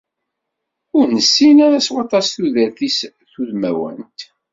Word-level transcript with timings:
Ur 0.97 1.07
nessin 1.17 1.57
ara 1.65 1.79
s 1.85 1.87
waṭas 1.93 2.27
tudert-is 2.35 2.97
tudmawant. 3.31 4.19